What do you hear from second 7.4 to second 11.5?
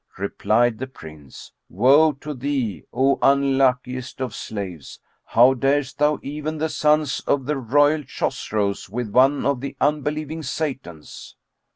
the royal Chosroes[FN#17] with one of the unbelieving Satans?"